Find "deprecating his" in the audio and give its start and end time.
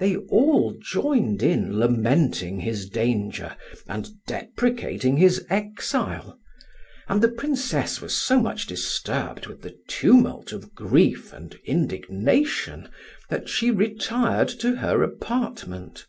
4.26-5.46